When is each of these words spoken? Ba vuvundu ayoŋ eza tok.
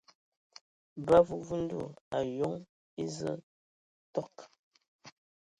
Ba 1.05 1.17
vuvundu 1.27 1.79
ayoŋ 2.17 2.53
eza 3.03 3.31
tok. 4.13 4.35